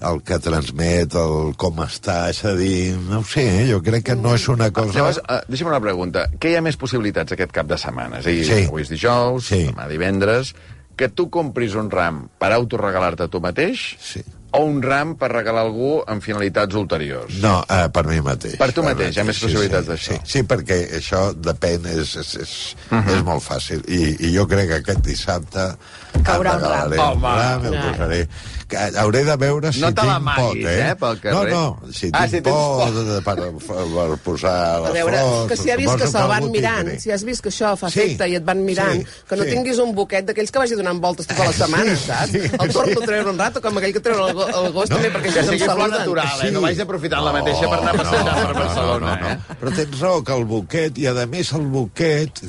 el 0.00 0.22
que 0.22 0.38
transmet, 0.38 1.14
el 1.14 1.54
com 1.56 1.76
està, 1.84 2.28
és 2.30 2.44
a 2.44 2.54
dir, 2.54 2.96
no 3.08 3.20
ho 3.20 3.24
sé, 3.24 3.44
eh? 3.62 3.66
jo 3.70 3.80
crec 3.82 4.04
que 4.04 4.16
no 4.16 4.34
és 4.34 4.48
una 4.48 4.70
cosa... 4.74 4.92
Llavors, 4.98 5.18
uh, 5.24 5.40
deixa'm 5.48 5.68
una 5.70 5.80
pregunta. 5.80 6.26
Què 6.40 6.50
hi 6.50 6.56
ha 6.56 6.62
més 6.62 6.76
possibilitats 6.76 7.32
aquest 7.32 7.52
cap 7.52 7.66
de 7.66 7.78
setmana? 7.78 8.18
És 8.20 8.26
a 8.26 8.30
dir, 8.30 8.44
Sí. 8.44 8.64
avui 8.68 8.82
és 8.82 8.88
dijous, 8.88 9.46
Sí. 9.46 9.66
demà 9.70 9.88
divendres, 9.88 10.54
que 10.96 11.08
tu 11.08 11.28
compris 11.30 11.74
un 11.74 11.90
ram 11.90 12.28
per 12.38 12.52
autoregalar-te 12.52 13.26
tu 13.28 13.40
mateix 13.40 13.96
Sí. 13.98 14.22
o 14.54 14.60
un 14.62 14.80
ram 14.82 15.16
per 15.18 15.32
regalar 15.32 15.62
a 15.62 15.66
algú 15.66 16.04
amb 16.06 16.22
finalitats 16.22 16.74
ulteriors? 16.78 17.34
No, 17.42 17.64
eh, 17.68 17.88
per 17.90 18.04
mi 18.06 18.20
mateix. 18.20 18.54
Per 18.56 18.70
tu 18.72 18.84
mateix, 18.86 19.16
hi 19.16 19.20
ha 19.20 19.24
més 19.24 19.40
possibilitats 19.42 19.86
sí, 19.86 19.90
d'això. 19.90 20.20
Sí, 20.22 20.30
sí, 20.38 20.42
perquè 20.46 20.78
això 21.00 21.32
depèn, 21.34 21.86
és, 21.90 22.14
és, 22.16 22.34
és, 22.36 22.76
uh 22.90 22.94
Mhm. 22.94 23.02
-huh. 23.08 23.16
és 23.16 23.24
molt 23.24 23.42
fàcil. 23.42 23.82
I, 23.88 24.28
I 24.28 24.36
jo 24.36 24.46
crec 24.46 24.68
que 24.68 24.74
aquest 24.76 25.00
dissabte 25.04 25.74
Caurà 26.22 26.54
un 26.56 26.60
ram. 26.62 26.92
Home. 26.92 27.26
un 27.26 27.34
ram, 27.36 27.64
el 27.64 27.90
posaré... 27.90 28.28
Que 28.68 28.78
hauré 29.02 29.24
de 29.26 29.34
veure 29.36 29.72
si 29.72 29.80
No 29.82 29.90
te 29.92 30.00
tinc 30.06 30.28
pot, 30.36 30.56
eh? 30.56 30.74
eh, 30.90 30.94
pel 31.00 31.18
carrer. 31.20 31.50
No, 31.52 31.76
no, 31.82 31.92
si 31.92 32.08
Ah, 32.14 32.22
tinc 32.24 32.30
si 32.32 32.40
tens 32.40 32.54
pot, 32.56 32.94
pot. 32.94 33.24
per, 33.26 33.36
per 33.60 34.16
posar 34.24 34.54
A 34.54 34.78
les 34.86 34.94
veure, 34.96 35.18
flors... 35.20 35.48
que 35.50 35.56
si 35.60 35.70
ha 35.70 35.76
vist 35.76 35.96
que 36.00 36.08
se'l 36.08 36.28
van 36.30 36.46
mirant, 36.54 36.90
si 37.02 37.12
has 37.12 37.24
vist 37.28 37.42
que 37.44 37.50
això 37.52 37.74
fa 37.76 37.90
Sí, 37.92 38.00
efecte 38.00 38.28
i 38.32 38.36
et 38.38 38.44
van 38.46 38.62
mirant, 38.64 39.02
sí, 39.04 39.24
que 39.28 39.36
no 39.36 39.44
sí. 39.44 39.50
tinguis 39.52 39.78
un 39.84 39.92
buquet 39.94 40.24
d'aquells 40.30 40.50
que 40.54 40.62
vagi 40.62 40.78
donant 40.80 41.00
voltes 41.02 41.26
tota 41.28 41.44
la 41.50 41.52
setmana, 41.52 41.96
saps? 42.00 42.34
El 42.34 42.72
torno 42.72 43.02
a 43.02 43.04
treure 43.06 43.30
un 43.34 43.38
rato, 43.38 43.60
com 43.64 43.76
aquell 43.82 43.92
que 43.98 44.02
treu 44.04 44.22
el, 44.28 44.40
el 44.48 44.70
gos 44.72 44.88
també, 44.92 45.10
perquè 45.12 45.34
sigui 45.34 45.58
se'm 45.60 45.74
flor 45.74 45.76
saluden. 45.76 45.98
natural, 45.98 46.44
eh? 46.46 46.50
No 46.56 46.64
vagis 46.64 46.80
aprofitant 46.86 47.24
la 47.28 47.32
mateixa 47.36 47.68
per 47.68 47.78
anar 47.82 47.94
passejant 48.00 48.40
per 48.48 48.54
Barcelona, 48.62 49.14
eh? 49.32 49.36
Però 49.60 49.74
tens 49.76 50.00
raó 50.00 50.22
que 50.24 50.34
el 50.40 50.44
buquet, 50.54 50.98
i 51.04 51.06
a 51.12 51.14
més 51.28 51.52
el 51.58 51.68
buquet, 51.74 52.40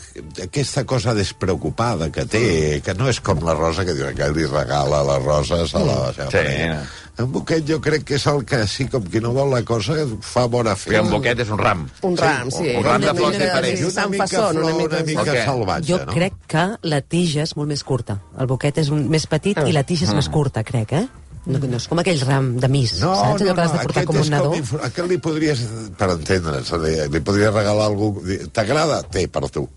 aquesta 0.47 0.85
cosa 0.87 1.13
despreocupada 1.17 2.09
que 2.11 2.25
té, 2.25 2.81
que 2.85 2.93
no 2.95 3.09
és 3.11 3.19
com 3.19 3.39
la 3.45 3.53
rosa 3.57 3.83
que 3.85 3.93
diu 3.97 4.07
que 4.15 4.29
li 4.35 4.45
regala 4.47 5.03
les 5.11 5.23
roses 5.25 5.75
a 5.75 5.83
la 5.85 5.99
seva 6.13 6.29
Sí. 6.31 6.37
parella. 6.37 6.83
Un 7.17 7.31
buquet 7.31 7.63
jo 7.65 7.79
crec 7.79 8.03
que 8.03 8.15
és 8.15 8.25
el 8.27 8.43
que, 8.45 8.67
sí, 8.67 8.87
com 8.91 9.03
qui 9.07 9.21
no 9.23 9.31
vol 9.31 9.49
la 9.49 9.63
cosa, 9.63 9.93
fa 10.21 10.45
bona 10.51 10.75
fe. 10.75 10.91
Perquè 10.91 11.01
un 11.01 11.09
boquet 11.11 11.39
és 11.39 11.49
un 11.49 11.57
ram. 11.57 11.87
Un 12.03 12.17
ram, 12.17 12.51
sí. 12.51 12.75
un 12.75 12.83
ram 12.83 13.01
de 13.01 13.13
flors 13.15 13.37
diferents. 13.39 13.79
sí, 13.79 13.85
una 13.85 14.07
mica 14.07 14.27
Fasson, 14.27 14.51
flor, 14.57 14.63
una 14.63 14.73
mica... 14.75 14.95
una 14.97 15.05
mica 15.05 15.21
Ok. 15.31 15.37
salvatge, 15.45 15.87
Jo 15.93 15.99
no? 16.05 16.11
crec 16.13 16.33
que 16.47 16.65
la 16.83 17.01
tija 17.01 17.43
és 17.43 17.55
molt 17.55 17.69
més 17.69 17.83
curta. 17.83 18.19
El 18.37 18.47
boquet 18.47 18.77
és 18.77 18.89
un, 18.89 19.07
més 19.09 19.25
petit 19.27 19.57
i 19.65 19.71
la 19.71 19.83
tija 19.83 20.05
és 20.09 20.13
més 20.13 20.27
curta, 20.29 20.63
crec, 20.63 20.91
eh? 20.91 21.07
No, 21.45 21.59
no 21.61 21.77
és 21.77 21.83
com 21.87 21.99
aquell 22.01 22.19
ram 22.25 22.55
de 22.57 22.67
mis, 22.67 22.95
No, 22.99 23.11
saps? 23.13 23.21
Allò 23.21 23.33
no, 23.37 23.53
que 23.53 23.61
l'has 23.61 23.67
no, 23.71 23.77
de 23.77 23.83
portar 23.85 24.01
aquest 24.01 24.07
com 24.07 24.15
un 24.15 24.21
és 24.23 24.29
nadó. 24.33 24.53
infor- 24.57 24.81
Aquest 24.83 25.07
li 25.11 25.17
podries, 25.21 25.59
per 25.95 26.09
entendre's, 26.09 26.71
li, 26.81 26.93
li 27.13 27.19
podries 27.21 27.53
regalar 27.53 27.83
a 27.83 27.87
algú... 27.91 28.07
T'agrada? 28.51 29.03
Té, 29.03 29.27
per 29.29 29.43
tu. 29.53 29.69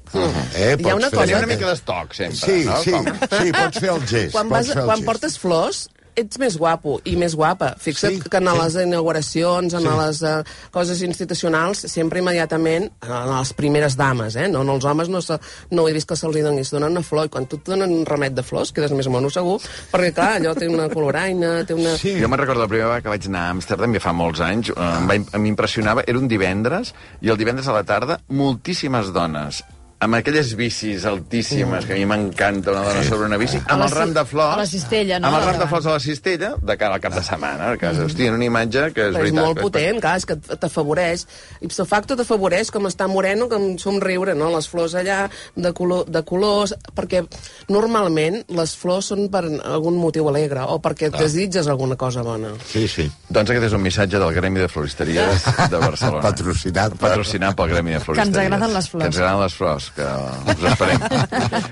eh? 0.56 0.76
Hi 0.80 0.88
ha 0.88 0.94
una 0.96 1.10
fer 1.10 1.18
cosa 1.18 1.26
Tenia 1.26 1.36
una 1.36 1.46
que- 1.46 1.54
mica 1.58 1.68
d'estoc, 1.68 2.14
sempre, 2.14 2.36
Sí, 2.40 2.64
no? 2.64 2.80
sí, 2.82 2.90
Com... 2.90 3.04
sí, 3.36 3.52
pots 3.52 3.78
fer 3.84 3.90
el 3.92 4.00
gest. 4.08 4.32
Quan, 4.32 4.48
vas, 4.48 4.70
quan 4.72 4.96
gest. 4.96 5.04
portes 5.04 5.38
flors, 5.38 5.90
ets 6.18 6.38
més 6.42 6.56
guapo 6.58 6.98
i 7.06 7.14
més 7.16 7.34
guapa. 7.38 7.72
Fixa't 7.78 8.16
Sí, 8.18 8.28
que 8.30 8.40
en 8.40 8.48
sí. 8.50 8.56
les 8.58 8.76
inauguracions, 8.82 9.74
en 9.78 9.86
Sí. 9.86 9.94
les 10.00 10.22
uh, 10.22 10.42
coses 10.74 11.02
institucionals, 11.06 11.84
sempre 11.92 12.18
immediatament, 12.20 12.90
en 13.06 13.30
les 13.30 13.52
primeres 13.54 13.96
dames, 13.96 14.36
eh? 14.36 14.48
no, 14.48 14.62
en 14.66 14.72
els 14.74 14.84
homes 14.84 15.08
no, 15.08 15.22
se, 15.22 15.38
no 15.70 15.86
he 15.88 15.92
vist 15.96 16.08
que 16.08 16.16
se'ls 16.18 16.36
doni, 16.42 16.60
es 16.66 16.70
donen 16.74 16.90
una 16.96 17.02
flor, 17.06 17.26
i 17.26 17.32
quan 17.32 17.46
tu 17.46 17.56
et 17.60 17.64
donen 17.70 17.92
un 18.00 18.04
remet 18.06 18.34
de 18.36 18.42
flors, 18.42 18.72
quedes 18.74 18.92
més 18.96 19.08
mono 19.08 19.30
segur, 19.30 19.58
perquè 19.92 20.12
clar, 20.16 20.30
allò 20.40 20.54
té 20.58 20.68
una 20.68 20.88
coloraina, 20.92 21.64
té 21.68 21.74
una... 21.78 21.96
Sí. 22.00 22.16
Jo 22.20 22.28
me'n 22.28 22.40
recordo 22.42 22.62
la 22.64 22.68
primera 22.68 22.88
vegada 22.92 23.02
que 23.06 23.14
vaig 23.14 23.26
anar 23.30 23.46
a 23.48 23.54
Amsterdam, 23.56 23.94
ja 23.94 24.00
fa 24.04 24.12
molts 24.16 24.40
anys, 24.44 24.72
em 24.74 25.08
va- 25.10 25.38
m'impressionava, 25.38 26.04
era 26.06 26.18
un 26.18 26.28
divendres, 26.28 26.94
i 27.22 27.30
el 27.32 27.38
divendres 27.40 27.68
a 27.68 27.76
la 27.78 27.84
tarda, 27.88 28.20
moltíssimes 28.28 29.12
dones 29.14 29.62
amb 30.00 30.14
aquelles 30.14 30.52
bicis 30.54 31.04
altíssimes, 31.10 31.84
que 31.84 31.92
a 31.94 31.96
mi 31.98 32.04
m'encanta 32.06 32.70
una 32.70 32.84
dona 32.86 33.02
sobre 33.02 33.26
una 33.26 33.36
bici, 33.40 33.58
amb 33.66 33.82
el 33.82 33.90
ram 33.90 34.12
de 34.14 34.22
flors... 34.30 34.54
a 34.54 34.60
la 34.60 34.66
cistella, 34.70 35.18
no? 35.18 35.26
Amb 35.26 35.38
el 35.40 35.46
ram 35.48 35.58
de 35.58 35.66
flors 35.66 35.86
a 35.90 35.96
la 35.96 36.00
cistella, 36.04 36.52
de 36.62 36.76
cara 36.78 36.94
al 36.94 37.00
cap 37.02 37.16
de 37.16 37.22
setmana. 37.26 37.72
Que, 37.80 37.90
hosti, 38.04 38.28
una 38.30 38.46
imatge 38.46 38.84
que 38.94 39.08
és 39.08 39.16
Però 39.16 39.24
és 39.26 39.32
veritat. 39.32 39.44
molt 39.44 39.60
potent, 39.64 39.98
clar, 40.04 40.16
és 40.20 40.26
que 40.30 40.36
t'afavoreix. 40.38 41.24
Ipso 41.66 41.84
facto 41.90 42.14
t'afavoreix 42.20 42.70
com 42.70 42.86
està 42.86 43.08
moreno, 43.10 43.48
com 43.50 43.66
somriure, 43.82 44.36
no? 44.38 44.52
Les 44.54 44.68
flors 44.70 44.94
allà, 44.94 45.24
de, 45.56 45.72
color, 45.74 46.06
de 46.06 46.22
colors... 46.22 46.76
Perquè 46.94 47.24
normalment 47.72 48.40
les 48.54 48.72
flors 48.78 49.10
són 49.12 49.26
per 49.32 49.42
algun 49.66 49.98
motiu 49.98 50.28
alegre 50.30 50.62
o 50.68 50.78
perquè 50.82 51.08
Ah. 51.12 51.18
desitges 51.18 51.66
alguna 51.68 51.96
cosa 51.96 52.22
bona. 52.22 52.50
Sí, 52.66 52.86
sí. 52.88 53.10
Doncs 53.28 53.50
aquest 53.50 53.66
és 53.66 53.72
un 53.72 53.82
missatge 53.82 54.18
del 54.18 54.32
Gremi 54.34 54.60
de 54.60 54.68
Floristeries 54.68 55.44
de 55.70 55.76
Barcelona. 55.88 56.22
Patrocinat 56.22 56.94
per- 56.94 57.08
Patrocinat 57.08 57.56
pel 57.56 57.68
Gremi 57.74 57.92
de 57.96 58.00
Floristeries. 58.00 58.36
ens 58.36 58.46
agraden 58.46 58.74
les 58.74 58.88
flors. 58.90 59.02
Que 59.02 59.08
ens 59.08 59.18
agraden 59.18 59.40
les 59.42 59.54
flors, 59.54 59.87
que 59.96 60.06
us 60.54 60.64
esperem. 60.72 61.04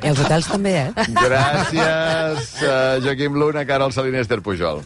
I 0.03 0.13
els 0.13 0.21
hotels 0.25 0.51
també, 0.51 0.75
eh? 0.85 1.09
Gràcies, 1.17 2.55
uh, 2.63 3.01
Joaquim 3.05 3.37
Luna, 3.41 3.67
cara 3.69 3.89
al 3.89 3.95
Salinester 3.97 4.41
Pujol. 4.45 4.83